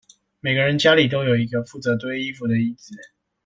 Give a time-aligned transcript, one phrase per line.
[0.39, 2.95] 每個人家裡都有一個負責堆衣服的椅子